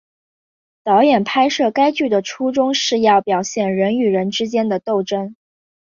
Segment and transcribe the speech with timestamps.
[0.83, 5.35] 导演拍摄该剧的初衷是要表现人与人之间的斗争。